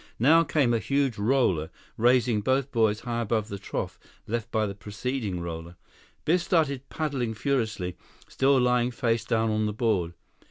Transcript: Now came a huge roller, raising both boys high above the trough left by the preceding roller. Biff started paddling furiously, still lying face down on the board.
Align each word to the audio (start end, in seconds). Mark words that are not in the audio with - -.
Now 0.17 0.43
came 0.43 0.73
a 0.73 0.79
huge 0.79 1.19
roller, 1.19 1.69
raising 1.95 2.41
both 2.41 2.71
boys 2.71 3.01
high 3.01 3.21
above 3.21 3.49
the 3.49 3.59
trough 3.59 3.99
left 4.25 4.49
by 4.49 4.65
the 4.65 4.73
preceding 4.73 5.41
roller. 5.41 5.75
Biff 6.25 6.41
started 6.41 6.89
paddling 6.89 7.35
furiously, 7.35 7.97
still 8.27 8.59
lying 8.59 8.89
face 8.89 9.23
down 9.23 9.51
on 9.51 9.67
the 9.67 9.73
board. 9.73 10.15